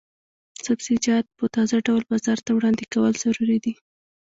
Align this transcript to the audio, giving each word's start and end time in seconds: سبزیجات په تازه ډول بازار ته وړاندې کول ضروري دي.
سبزیجات 0.65 1.25
په 1.37 1.45
تازه 1.55 1.77
ډول 1.87 2.03
بازار 2.11 2.39
ته 2.45 2.51
وړاندې 2.53 2.83
کول 2.93 3.13
ضروري 3.23 3.57
دي. 3.63 3.73